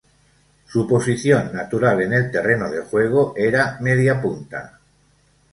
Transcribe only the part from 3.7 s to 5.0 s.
mediapunta.